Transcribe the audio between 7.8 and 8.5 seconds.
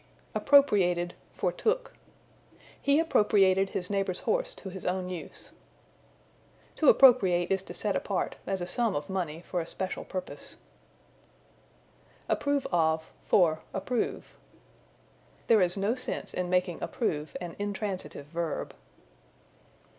apart,